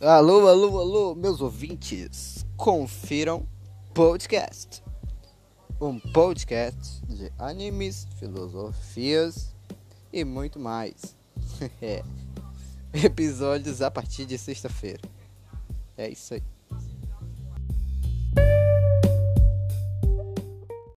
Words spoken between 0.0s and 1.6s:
Alô, alô, alô, meus